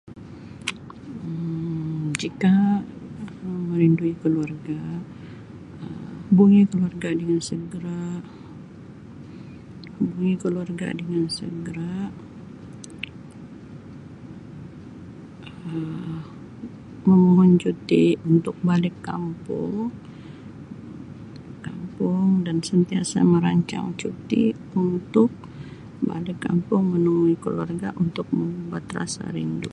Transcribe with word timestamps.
Um 1.29 2.09
Jika 2.21 2.55
merindui 3.69 4.13
keluarga 4.21 4.81
Um 5.85 6.25
hubungi 6.27 6.63
keluarga 6.71 7.09
dengan 7.19 7.37
segera 7.49 8.01
hubungi 10.01 10.35
keluarga 10.41 10.87
dengan 10.99 11.25
segera 11.39 11.93
Um 15.69 16.15
memohon 17.07 17.51
cuti 17.63 18.05
untuk 18.31 18.55
balik 18.67 18.93
kampung 19.07 19.85
kampung 21.65 22.27
dan 22.45 22.57
sentiasa 22.67 23.19
merancang 23.33 23.87
cuti 24.01 24.43
untuk 24.83 25.31
balik 26.07 26.37
kampung 26.45 26.83
menemui 26.93 27.35
keluarga 27.43 27.89
untuk 28.03 28.25
mengubat 28.35 28.85
rasa 28.97 29.25
rindu. 29.37 29.69